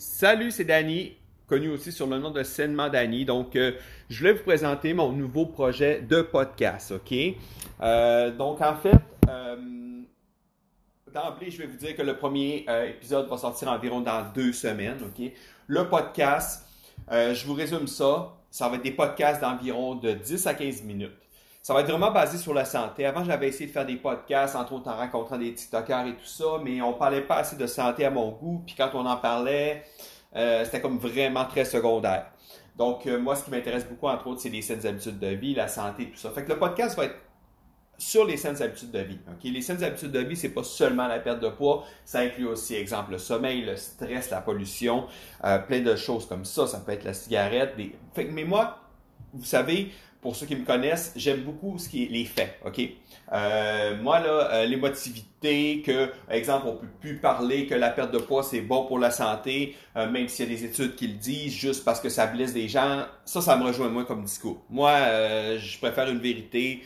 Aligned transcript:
Salut, 0.00 0.52
c'est 0.52 0.62
Danny, 0.64 1.16
connu 1.48 1.70
aussi 1.70 1.90
sur 1.90 2.06
le 2.06 2.20
nom 2.20 2.30
de 2.30 2.44
Sainement 2.44 2.88
Danny. 2.88 3.24
Donc, 3.24 3.56
euh, 3.56 3.72
je 4.08 4.20
voulais 4.20 4.32
vous 4.32 4.44
présenter 4.44 4.94
mon 4.94 5.10
nouveau 5.10 5.44
projet 5.44 6.02
de 6.02 6.22
podcast, 6.22 6.92
OK? 6.92 7.12
Euh, 7.80 8.30
donc, 8.30 8.60
en 8.60 8.76
fait, 8.76 8.94
euh, 9.28 9.56
d'emblée, 11.12 11.50
je 11.50 11.58
vais 11.58 11.66
vous 11.66 11.76
dire 11.76 11.96
que 11.96 12.02
le 12.02 12.16
premier 12.16 12.64
épisode 12.88 13.28
va 13.28 13.36
sortir 13.38 13.72
environ 13.72 14.00
dans 14.00 14.30
deux 14.32 14.52
semaines, 14.52 14.98
OK? 15.02 15.32
Le 15.66 15.88
podcast, 15.88 16.64
je 17.10 17.44
vous 17.44 17.54
résume 17.54 17.88
ça, 17.88 18.36
ça 18.52 18.68
va 18.68 18.76
être 18.76 18.84
des 18.84 18.92
podcasts 18.92 19.40
d'environ 19.40 19.96
de 19.96 20.12
10 20.12 20.46
à 20.46 20.54
15 20.54 20.84
minutes. 20.84 21.10
Ça 21.68 21.74
va 21.74 21.82
être 21.82 21.90
vraiment 21.90 22.10
basé 22.10 22.38
sur 22.38 22.54
la 22.54 22.64
santé. 22.64 23.04
Avant, 23.04 23.22
j'avais 23.22 23.48
essayé 23.48 23.66
de 23.66 23.72
faire 23.72 23.84
des 23.84 23.96
podcasts, 23.96 24.56
entre 24.56 24.72
autres 24.72 24.88
en 24.88 24.96
rencontrant 24.96 25.36
des 25.36 25.52
TikTokers 25.52 26.06
et 26.06 26.14
tout 26.14 26.24
ça, 26.24 26.46
mais 26.64 26.80
on 26.80 26.94
parlait 26.94 27.20
pas 27.20 27.36
assez 27.36 27.56
de 27.56 27.66
santé 27.66 28.06
à 28.06 28.10
mon 28.10 28.30
goût. 28.30 28.62
Puis 28.64 28.74
quand 28.74 28.88
on 28.94 29.04
en 29.04 29.18
parlait, 29.18 29.84
euh, 30.34 30.64
c'était 30.64 30.80
comme 30.80 30.96
vraiment 30.96 31.44
très 31.44 31.66
secondaire. 31.66 32.30
Donc, 32.74 33.06
euh, 33.06 33.20
moi, 33.20 33.36
ce 33.36 33.44
qui 33.44 33.50
m'intéresse 33.50 33.86
beaucoup, 33.86 34.06
entre 34.06 34.28
autres, 34.28 34.40
c'est 34.40 34.48
les 34.48 34.62
saines 34.62 34.86
habitudes 34.86 35.18
de 35.18 35.26
vie, 35.26 35.54
la 35.54 35.68
santé, 35.68 36.08
tout 36.08 36.16
ça. 36.16 36.30
Fait 36.30 36.42
que 36.42 36.48
le 36.48 36.58
podcast 36.58 36.96
va 36.96 37.04
être 37.04 37.16
sur 37.98 38.24
les 38.24 38.38
saines 38.38 38.62
habitudes 38.62 38.90
de 38.90 39.00
vie. 39.00 39.18
Les 39.44 39.60
saines 39.60 39.84
habitudes 39.84 40.12
de 40.12 40.20
vie, 40.20 40.36
c'est 40.36 40.54
pas 40.54 40.64
seulement 40.64 41.06
la 41.06 41.18
perte 41.18 41.40
de 41.40 41.50
poids, 41.50 41.84
ça 42.06 42.20
inclut 42.20 42.46
aussi, 42.46 42.76
exemple, 42.76 43.10
le 43.10 43.18
sommeil, 43.18 43.60
le 43.60 43.76
stress, 43.76 44.30
la 44.30 44.40
pollution, 44.40 45.06
euh, 45.44 45.58
plein 45.58 45.80
de 45.80 45.96
choses 45.96 46.26
comme 46.26 46.46
ça. 46.46 46.66
Ça 46.66 46.80
peut 46.80 46.92
être 46.92 47.04
la 47.04 47.12
cigarette. 47.12 47.76
Des... 47.76 47.94
Fait 48.14 48.24
mais 48.24 48.44
moi, 48.44 48.78
vous 49.32 49.44
savez, 49.44 49.90
pour 50.20 50.34
ceux 50.34 50.46
qui 50.46 50.56
me 50.56 50.64
connaissent, 50.64 51.12
j'aime 51.16 51.42
beaucoup 51.42 51.78
ce 51.78 51.88
qui 51.88 52.04
est 52.04 52.08
les 52.08 52.24
faits, 52.24 52.58
ok? 52.64 52.80
Euh, 53.32 53.96
moi 54.02 54.18
là, 54.18 54.50
euh, 54.52 54.66
l'émotivité, 54.66 55.82
que, 55.82 56.10
exemple, 56.28 56.66
on 56.66 56.76
peut 56.76 56.88
plus 57.00 57.18
parler 57.18 57.66
que 57.66 57.74
la 57.74 57.90
perte 57.90 58.12
de 58.12 58.18
poids 58.18 58.42
c'est 58.42 58.60
bon 58.60 58.86
pour 58.86 58.98
la 58.98 59.10
santé, 59.10 59.76
euh, 59.96 60.10
même 60.10 60.28
s'il 60.28 60.50
y 60.50 60.52
a 60.52 60.56
des 60.56 60.64
études 60.64 60.96
qui 60.96 61.06
le 61.06 61.14
disent, 61.14 61.54
juste 61.54 61.84
parce 61.84 62.00
que 62.00 62.08
ça 62.08 62.26
blesse 62.26 62.52
des 62.52 62.68
gens, 62.68 63.04
ça, 63.24 63.40
ça 63.40 63.56
me 63.56 63.64
rejoint 63.64 63.88
moins 63.88 64.04
comme 64.04 64.24
discours. 64.24 64.60
Moi, 64.70 64.92
je 65.56 65.78
préfère 65.78 66.08
une 66.08 66.18
vérité. 66.18 66.82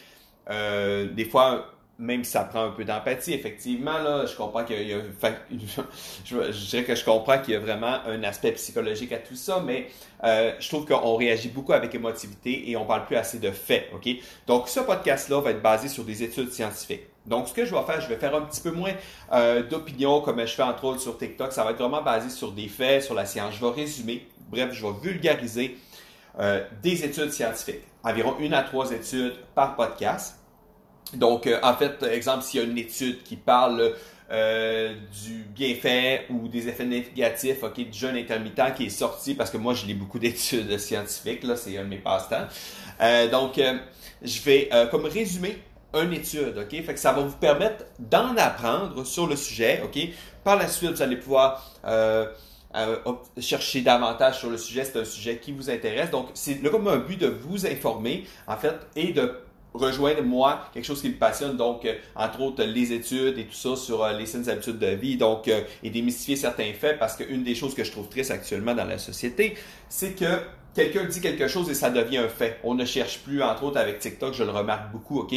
des 0.48 1.24
fois, 1.30 1.72
même 1.98 2.24
si 2.24 2.32
ça 2.32 2.44
prend 2.44 2.64
un 2.64 2.70
peu 2.70 2.84
d'empathie, 2.84 3.34
effectivement, 3.34 3.98
là, 3.98 4.26
je 4.26 4.34
comprends 4.34 4.64
qu'il 4.64 4.88
y 4.88 4.92
a, 4.92 4.98
je, 6.24 6.70
dirais 6.70 6.84
que 6.84 6.94
je 6.94 7.04
comprends 7.04 7.38
qu'il 7.38 7.54
y 7.54 7.56
a 7.56 7.60
vraiment 7.60 7.98
un 8.06 8.22
aspect 8.24 8.52
psychologique 8.52 9.12
à 9.12 9.18
tout 9.18 9.36
ça, 9.36 9.62
mais 9.64 9.88
euh, 10.24 10.52
je 10.58 10.68
trouve 10.68 10.86
qu'on 10.86 11.16
réagit 11.16 11.48
beaucoup 11.48 11.72
avec 11.72 11.94
émotivité 11.94 12.70
et 12.70 12.76
on 12.76 12.86
parle 12.86 13.06
plus 13.06 13.16
assez 13.16 13.38
de 13.38 13.50
faits, 13.50 13.88
ok? 13.94 14.08
Donc, 14.46 14.68
ce 14.68 14.80
podcast-là 14.80 15.40
va 15.40 15.50
être 15.50 15.62
basé 15.62 15.88
sur 15.88 16.04
des 16.04 16.22
études 16.22 16.50
scientifiques. 16.50 17.02
Donc, 17.26 17.48
ce 17.48 17.52
que 17.52 17.64
je 17.64 17.74
vais 17.74 17.82
faire, 17.82 18.00
je 18.00 18.08
vais 18.08 18.16
faire 18.16 18.34
un 18.34 18.42
petit 18.42 18.60
peu 18.60 18.72
moins 18.72 18.92
euh, 19.32 19.62
d'opinion 19.62 20.20
comme 20.20 20.40
je 20.40 20.54
fais 20.54 20.62
entre 20.62 20.84
autres 20.84 21.00
sur 21.00 21.16
TikTok. 21.16 21.52
Ça 21.52 21.62
va 21.62 21.70
être 21.70 21.78
vraiment 21.78 22.02
basé 22.02 22.30
sur 22.30 22.52
des 22.52 22.68
faits, 22.68 23.04
sur 23.04 23.14
la 23.14 23.26
science. 23.26 23.54
Je 23.54 23.64
vais 23.64 23.70
résumer, 23.70 24.26
bref, 24.50 24.72
je 24.72 24.84
vais 24.84 24.92
vulgariser 25.00 25.76
euh, 26.40 26.64
des 26.82 27.04
études 27.04 27.30
scientifiques. 27.30 27.82
Environ 28.02 28.36
une 28.40 28.54
à 28.54 28.62
trois 28.62 28.90
études 28.90 29.36
par 29.54 29.76
podcast. 29.76 30.41
Donc, 31.14 31.46
euh, 31.46 31.58
en 31.62 31.74
fait, 31.74 32.02
exemple, 32.04 32.42
s'il 32.42 32.60
y 32.60 32.62
a 32.62 32.66
une 32.66 32.78
étude 32.78 33.22
qui 33.22 33.36
parle 33.36 33.94
euh, 34.30 34.94
du 35.24 35.44
bienfait 35.54 36.26
ou 36.30 36.48
des 36.48 36.68
effets 36.68 36.86
négatifs 36.86 37.62
ok, 37.62 37.90
du 37.90 37.98
jeûne 37.98 38.16
intermittent 38.16 38.74
qui 38.76 38.86
est 38.86 38.90
sorti, 38.90 39.34
parce 39.34 39.50
que 39.50 39.58
moi, 39.58 39.74
je 39.74 39.86
lis 39.86 39.94
beaucoup 39.94 40.18
d'études 40.20 40.78
scientifiques, 40.78 41.44
là, 41.44 41.56
c'est 41.56 41.76
un 41.76 41.84
de 41.84 41.88
mes 41.88 41.98
passe-temps. 41.98 42.46
Euh, 43.00 43.28
donc, 43.28 43.60
je 44.22 44.42
vais 44.42 44.70
comme 44.90 45.04
résumer 45.04 45.58
une 45.94 46.12
étude, 46.14 46.56
ok? 46.56 46.70
Fait 46.70 46.94
que 46.94 47.00
ça 47.00 47.12
va 47.12 47.20
vous 47.20 47.36
permettre 47.36 47.84
d'en 47.98 48.34
apprendre 48.36 49.04
sur 49.04 49.26
le 49.26 49.36
sujet, 49.36 49.82
ok? 49.84 49.98
Par 50.42 50.56
la 50.56 50.68
suite, 50.68 50.92
vous 50.92 51.02
allez 51.02 51.16
pouvoir 51.16 51.74
chercher 53.38 53.82
davantage 53.82 54.38
sur 54.38 54.48
le 54.48 54.56
sujet. 54.56 54.84
C'est 54.84 54.98
un 54.98 55.04
sujet 55.04 55.38
qui 55.38 55.52
vous 55.52 55.68
intéresse. 55.68 56.10
Donc, 56.10 56.28
c'est 56.34 56.62
comme 56.70 56.88
un 56.88 56.98
but 56.98 57.20
de 57.20 57.26
vous 57.26 57.66
informer, 57.66 58.24
en 58.46 58.56
fait, 58.56 58.76
et 58.96 59.12
de 59.12 59.34
rejoindre 59.74 60.22
moi 60.22 60.68
quelque 60.72 60.84
chose 60.84 61.00
qui 61.00 61.08
me 61.08 61.14
passionne 61.14 61.56
donc 61.56 61.84
euh, 61.84 61.94
entre 62.14 62.40
autres 62.40 62.64
les 62.64 62.92
études 62.92 63.38
et 63.38 63.44
tout 63.44 63.54
ça 63.54 63.76
sur 63.76 64.02
euh, 64.02 64.12
les 64.12 64.26
saines 64.26 64.48
habitudes 64.48 64.78
de 64.78 64.88
vie 64.88 65.16
donc 65.16 65.48
euh, 65.48 65.62
et 65.82 65.90
démystifier 65.90 66.36
certains 66.36 66.72
faits 66.72 66.98
parce 66.98 67.16
qu'une 67.16 67.42
des 67.42 67.54
choses 67.54 67.74
que 67.74 67.84
je 67.84 67.90
trouve 67.90 68.08
triste 68.08 68.30
actuellement 68.30 68.74
dans 68.74 68.84
la 68.84 68.98
société 68.98 69.56
c'est 69.88 70.12
que 70.12 70.40
quelqu'un 70.74 71.04
dit 71.04 71.20
quelque 71.20 71.48
chose 71.48 71.68
et 71.68 71.74
ça 71.74 71.90
devient 71.90 72.16
un 72.16 72.28
fait. 72.28 72.58
On 72.64 72.74
ne 72.74 72.86
cherche 72.86 73.18
plus, 73.18 73.42
entre 73.42 73.64
autres 73.64 73.78
avec 73.78 73.98
TikTok, 73.98 74.32
je 74.32 74.42
le 74.42 74.50
remarque 74.50 74.90
beaucoup, 74.90 75.18
ok? 75.18 75.34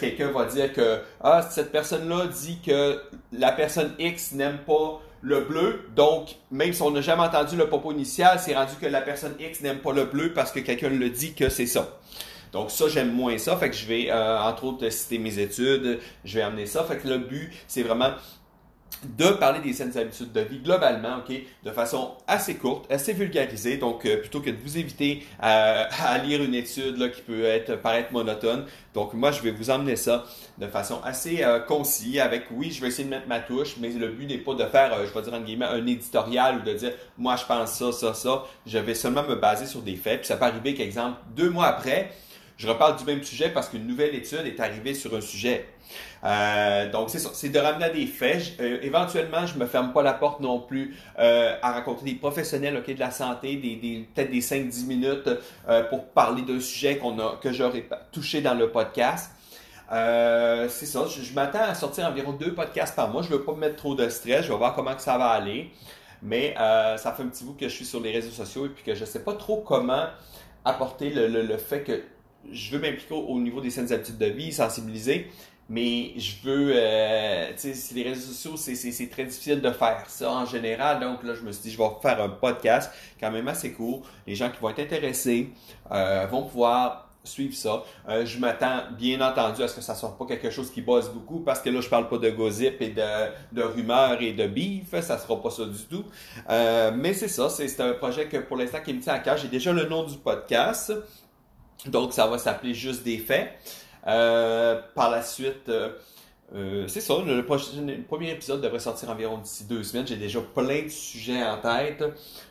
quelqu'un 0.00 0.32
va 0.32 0.44
dire 0.46 0.72
que 0.72 0.98
ah 1.20 1.40
cette 1.48 1.70
personne-là 1.70 2.26
dit 2.26 2.58
que 2.66 3.00
la 3.32 3.52
personne 3.52 3.94
X 4.00 4.32
n'aime 4.32 4.58
pas 4.66 5.00
le 5.20 5.42
bleu, 5.42 5.88
donc 5.94 6.34
même 6.50 6.72
si 6.72 6.82
on 6.82 6.90
n'a 6.90 7.00
jamais 7.00 7.22
entendu 7.22 7.56
le 7.56 7.68
propos 7.68 7.92
initial, 7.92 8.40
c'est 8.40 8.56
rendu 8.56 8.72
que 8.80 8.86
la 8.86 9.02
personne 9.02 9.34
X 9.38 9.60
n'aime 9.60 9.78
pas 9.78 9.92
le 9.92 10.04
bleu 10.04 10.32
parce 10.32 10.50
que 10.50 10.58
quelqu'un 10.58 10.88
le 10.88 11.10
dit 11.10 11.34
que 11.34 11.48
c'est 11.48 11.66
ça. 11.66 12.00
Donc 12.52 12.70
ça, 12.70 12.88
j'aime 12.88 13.12
moins 13.12 13.38
ça. 13.38 13.56
Fait 13.56 13.70
que 13.70 13.76
je 13.76 13.86
vais, 13.86 14.10
euh, 14.10 14.40
entre 14.40 14.64
autres, 14.64 14.88
citer 14.90 15.18
mes 15.18 15.38
études. 15.38 15.98
Je 16.24 16.34
vais 16.34 16.42
amener 16.42 16.66
ça. 16.66 16.84
Fait 16.84 16.98
que 16.98 17.08
le 17.08 17.18
but, 17.18 17.52
c'est 17.66 17.82
vraiment 17.82 18.10
de 19.04 19.26
parler 19.32 19.60
des 19.60 19.72
saines 19.72 19.96
habitudes 19.96 20.32
de 20.32 20.40
vie 20.40 20.58
globalement, 20.58 21.18
ok, 21.18 21.34
de 21.64 21.70
façon 21.70 22.12
assez 22.26 22.56
courte, 22.56 22.90
assez 22.90 23.12
vulgarisée. 23.12 23.76
Donc, 23.76 24.04
euh, 24.04 24.18
plutôt 24.18 24.40
que 24.40 24.50
de 24.50 24.56
vous 24.62 24.78
éviter 24.78 25.24
à, 25.40 26.18
lire 26.24 26.42
une 26.42 26.54
étude 26.54 26.96
là, 26.96 27.08
qui 27.08 27.20
peut 27.20 27.44
être 27.44 27.76
paraître 27.76 28.12
monotone, 28.12 28.64
donc 28.94 29.12
moi 29.12 29.30
je 29.30 29.42
vais 29.42 29.50
vous 29.50 29.70
emmener 29.70 29.96
ça 29.96 30.24
de 30.58 30.66
façon 30.66 31.00
assez 31.04 31.44
euh, 31.44 31.60
concise. 31.60 32.18
Avec 32.18 32.44
oui, 32.50 32.70
je 32.70 32.80
vais 32.80 32.88
essayer 32.88 33.04
de 33.04 33.10
mettre 33.10 33.28
ma 33.28 33.40
touche, 33.40 33.76
mais 33.78 33.90
le 33.90 34.08
but 34.08 34.26
n'est 34.26 34.38
pas 34.38 34.54
de 34.54 34.64
faire, 34.64 34.92
je 35.06 35.12
vais 35.12 35.22
dire 35.22 35.34
en 35.34 35.40
guillemets, 35.40 35.66
un 35.66 35.86
éditorial 35.86 36.58
ou 36.58 36.62
de 36.62 36.72
dire 36.72 36.92
moi 37.18 37.36
je 37.36 37.44
pense 37.44 37.72
ça, 37.72 37.92
ça, 37.92 38.14
ça. 38.14 38.44
Je 38.64 38.78
vais 38.78 38.94
seulement 38.94 39.22
me 39.22 39.36
baser 39.36 39.66
sur 39.66 39.82
des 39.82 39.96
faits. 39.96 40.20
Puis 40.20 40.28
ça 40.28 40.36
peut 40.36 40.46
arriver 40.46 40.74
qu'exemple 40.74 41.18
deux 41.36 41.50
mois 41.50 41.66
après 41.66 42.10
je 42.56 42.68
reparle 42.68 42.96
du 42.96 43.04
même 43.04 43.22
sujet 43.22 43.50
parce 43.50 43.68
qu'une 43.68 43.86
nouvelle 43.86 44.14
étude 44.14 44.46
est 44.46 44.60
arrivée 44.60 44.94
sur 44.94 45.14
un 45.14 45.20
sujet. 45.20 45.66
Euh, 46.24 46.90
donc 46.90 47.10
c'est 47.10 47.18
ça, 47.18 47.30
c'est 47.32 47.50
de 47.50 47.58
ramener 47.58 47.90
des 47.90 48.06
faits. 48.06 48.54
Euh, 48.60 48.78
éventuellement, 48.82 49.46
je 49.46 49.58
me 49.58 49.66
ferme 49.66 49.92
pas 49.92 50.02
la 50.02 50.14
porte 50.14 50.40
non 50.40 50.60
plus 50.60 50.96
euh, 51.18 51.54
à 51.62 51.72
rencontrer 51.72 52.06
des 52.06 52.14
professionnels 52.14 52.76
ok 52.76 52.94
de 52.94 53.00
la 53.00 53.10
santé, 53.10 53.56
des, 53.56 53.76
des 53.76 54.08
peut-être 54.14 54.30
des 54.30 54.40
5-10 54.40 54.86
minutes 54.86 55.28
pour 55.90 56.06
parler 56.06 56.42
d'un 56.42 56.60
sujet 56.60 56.96
qu'on 56.98 57.18
a 57.18 57.38
que 57.40 57.52
j'aurais 57.52 57.86
touché 58.12 58.40
dans 58.40 58.54
le 58.54 58.70
podcast. 58.70 59.32
c'est 59.90 60.86
ça, 60.86 61.04
je, 61.06 61.34
m'attends 61.34 61.62
à 61.62 61.74
sortir 61.74 62.06
environ 62.06 62.32
deux 62.32 62.54
podcasts 62.54 62.96
par 62.96 63.10
mois. 63.10 63.22
Je 63.22 63.28
veux 63.28 63.42
pas 63.42 63.52
me 63.52 63.58
mettre 63.58 63.76
trop 63.76 63.94
de 63.94 64.08
stress, 64.08 64.46
je 64.46 64.52
vais 64.52 64.58
voir 64.58 64.74
comment 64.74 64.94
que 64.94 65.02
ça 65.02 65.18
va 65.18 65.28
aller. 65.28 65.70
Mais 66.22 66.54
ça 66.56 67.12
fait 67.16 67.22
un 67.22 67.28
petit 67.28 67.44
bout 67.44 67.52
que 67.52 67.68
je 67.68 67.74
suis 67.74 67.84
sur 67.84 68.00
les 68.00 68.12
réseaux 68.12 68.30
sociaux 68.30 68.66
et 68.66 68.70
puis 68.70 68.82
que 68.82 68.94
je 68.94 69.04
sais 69.04 69.22
pas 69.22 69.34
trop 69.34 69.58
comment 69.60 70.06
apporter 70.64 71.10
le, 71.10 71.28
le 71.28 71.56
fait 71.58 71.82
que 71.82 72.02
je 72.52 72.70
veux 72.72 72.80
m'impliquer 72.80 73.14
au 73.14 73.38
niveau 73.40 73.60
des 73.60 73.70
saines 73.70 73.92
habitudes 73.92 74.18
de 74.18 74.26
vie, 74.26 74.52
sensibiliser, 74.52 75.28
mais 75.68 76.12
je 76.16 76.36
veux, 76.44 76.72
euh, 76.74 77.50
tu 77.60 77.74
sais, 77.74 77.94
les 77.94 78.04
réseaux 78.04 78.32
sociaux, 78.32 78.56
c'est 78.56 79.10
très 79.10 79.24
difficile 79.24 79.60
de 79.60 79.70
faire 79.70 80.04
ça 80.08 80.30
en 80.30 80.46
général. 80.46 81.00
Donc 81.00 81.24
là, 81.24 81.34
je 81.34 81.42
me 81.42 81.50
suis 81.50 81.62
dit, 81.62 81.70
je 81.72 81.78
vais 81.78 81.88
faire 82.00 82.22
un 82.22 82.28
podcast 82.28 82.92
quand 83.18 83.32
même 83.32 83.48
assez 83.48 83.72
court. 83.72 84.02
Les 84.26 84.36
gens 84.36 84.48
qui 84.50 84.60
vont 84.60 84.70
être 84.70 84.78
intéressés 84.78 85.50
euh, 85.90 86.26
vont 86.30 86.44
pouvoir 86.44 87.10
suivre 87.24 87.54
ça. 87.56 87.82
Euh, 88.08 88.24
je 88.24 88.38
m'attends 88.38 88.82
bien 88.96 89.20
entendu 89.20 89.60
à 89.60 89.66
ce 89.66 89.74
que 89.74 89.80
ça 89.80 89.96
soit 89.96 90.16
pas 90.16 90.26
quelque 90.26 90.48
chose 90.48 90.70
qui 90.70 90.80
bosse 90.80 91.08
beaucoup 91.08 91.40
parce 91.40 91.58
que 91.58 91.68
là 91.70 91.80
je 91.80 91.88
parle 91.88 92.08
pas 92.08 92.18
de 92.18 92.30
gossip 92.30 92.80
et 92.80 92.90
de, 92.90 93.02
de 93.50 93.62
rumeurs 93.62 94.22
et 94.22 94.32
de 94.32 94.46
bif, 94.46 94.90
ça 95.00 95.18
sera 95.18 95.42
pas 95.42 95.50
ça 95.50 95.64
du 95.64 95.82
tout. 95.90 96.04
mais 96.48 97.14
c'est 97.14 97.26
ça, 97.26 97.48
c'est 97.48 97.80
un 97.80 97.94
projet 97.94 98.26
que 98.28 98.36
pour 98.36 98.56
l'instant 98.56 98.78
qui 98.80 98.94
me 98.94 99.00
tient 99.00 99.14
à 99.14 99.18
cœur. 99.18 99.36
J'ai 99.36 99.48
déjà 99.48 99.72
le 99.72 99.86
nom 99.86 100.04
du 100.04 100.16
podcast. 100.18 100.92
Donc, 101.84 102.12
ça 102.12 102.26
va 102.26 102.38
s'appeler 102.38 102.74
juste 102.74 103.04
des 103.04 103.18
faits. 103.18 103.52
Euh, 104.06 104.80
par 104.94 105.10
la 105.10 105.22
suite, 105.22 105.68
euh, 105.68 105.90
euh, 106.54 106.86
c'est 106.86 107.00
ça, 107.00 107.14
le, 107.26 107.44
premier 107.44 108.30
épisode 108.30 108.60
devrait 108.60 108.78
sortir 108.78 109.10
environ 109.10 109.38
d'ici 109.38 109.64
deux 109.64 109.82
semaines. 109.82 110.06
J'ai 110.06 110.16
déjà 110.16 110.40
plein 110.40 110.84
de 110.84 110.88
sujets 110.88 111.42
en 111.42 111.58
tête. 111.58 112.04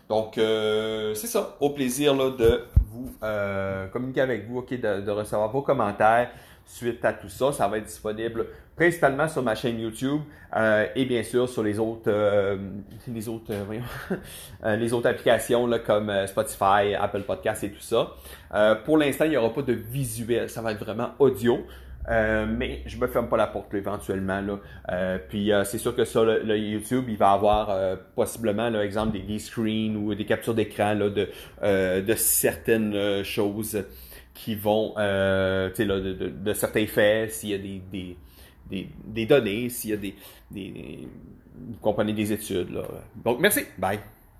Donc, 0.10 0.34
c'est 0.36 1.28
ça. 1.28 1.58
Au 1.60 1.72
plaisir 1.72 2.16
là, 2.16 2.30
de 2.32 2.66
vous 2.92 3.12
communiquer 3.92 4.22
avec 4.22 4.48
vous, 4.48 4.60
ok, 4.60 4.74
de 4.80 5.12
recevoir 5.12 5.50
vos 5.50 5.62
commentaires 5.62 6.30
suite 6.66 7.04
à 7.06 7.14
tout 7.14 7.30
ça. 7.30 7.52
Ça 7.52 7.68
va 7.68 7.78
être 7.78 7.86
disponible 7.86 8.48
principalement 8.76 9.28
sur 9.28 9.42
ma 9.42 9.56
chaîne 9.56 9.80
YouTube 9.80 10.22
euh, 10.56 10.88
et 10.96 11.06
bien 11.06 11.24
sûr 11.24 11.48
sur 11.48 11.64
les 11.64 11.80
autres 11.80 12.08
euh, 12.08 12.58
les 13.08 13.30
autres 13.30 13.52
euh, 13.52 13.64
voyons, 13.66 13.84
les 14.78 14.94
autres 14.94 15.08
applications 15.08 15.66
là, 15.68 15.80
comme 15.80 16.12
Spotify, 16.28 16.94
Apple 17.00 17.22
Podcasts 17.22 17.64
et 17.64 17.72
tout 17.72 17.82
ça. 17.82 18.16
pour 18.84 18.98
l'instant, 18.98 19.26
il 19.26 19.32
n'y 19.32 19.38
aura 19.38 19.54
pas 19.54 19.62
de 19.62 19.74
visuel, 19.74 20.50
ça 20.50 20.62
va 20.62 20.72
être 20.74 20.84
vraiment 20.84 21.12
audio. 21.20 21.60
mais 22.08 22.82
je 22.86 22.98
me 22.98 23.08
ferme 23.08 23.28
pas 23.30 23.38
la 23.38 23.48
porte 23.48 23.74
éventuellement 23.74 24.42
là. 24.42 25.18
puis 25.30 25.52
c'est 25.64 25.78
sûr 25.78 25.96
que 25.96 26.06
sur 26.06 26.26
le, 26.26 26.58
YouTube, 26.58 27.06
il 27.08 27.18
va 27.18 27.32
avoir 27.32 27.98
possiblement 28.16 28.70
l'exemple 28.70 29.18
des, 29.18 29.40
screens 29.40 29.96
ou 29.96 30.14
des 30.14 30.26
captures 30.26 30.54
d'écran 30.54 30.96
de, 30.96 31.30
de 32.02 32.16
certaines 32.16 33.24
choses 33.24 33.84
qui 34.36 34.54
vont, 34.54 34.94
euh, 34.98 35.70
tu 35.70 35.78
sais, 35.78 35.86
de, 35.86 36.00
de, 36.00 36.30
de, 36.30 36.54
certains 36.54 36.86
faits, 36.86 37.32
s'il 37.32 37.50
y 37.50 37.54
a 37.56 37.58
des, 37.58 37.82
des, 37.92 38.18
des, 38.70 38.90
des 39.06 39.26
données, 39.26 39.70
s'il 39.70 39.92
y 39.92 39.94
a 39.94 39.98
des, 39.98 40.14
des, 40.52 41.08
Vous 41.56 41.78
comprenez 41.82 42.14
des 42.14 42.32
études, 42.32 42.70
là. 42.70 42.84
Donc, 43.24 43.40
merci. 43.40 43.62
Bye. 43.80 44.00